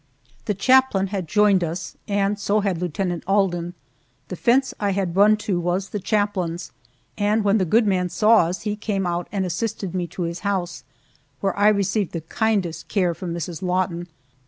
The 0.45 0.55
chaplain 0.55 1.09
had 1.13 1.27
joined 1.27 1.63
us, 1.63 1.95
and 2.07 2.39
so 2.39 2.61
had 2.61 2.81
Lieutenant 2.81 3.23
Alden. 3.27 3.75
The 4.29 4.35
fence 4.35 4.73
I 4.79 4.93
had 4.93 5.15
run 5.15 5.37
to 5.45 5.59
was 5.59 5.89
the 5.89 5.99
chaplain's, 5.99 6.71
and 7.19 7.43
when 7.43 7.59
the 7.59 7.65
good 7.69 7.85
man 7.85 8.09
saw 8.09 8.47
us 8.47 8.61
he 8.61 8.75
came 8.75 9.05
out 9.05 9.27
and 9.31 9.45
assisted 9.45 9.93
me 9.93 10.07
to 10.07 10.23
his 10.23 10.39
house, 10.39 10.83
where 11.39 11.55
I 11.55 11.67
received 11.67 12.13
the 12.13 12.21
kindest 12.21 12.87
care 12.87 13.13
from 13.13 13.31
Mrs. 13.31 13.61
Lawton. 13.61 14.07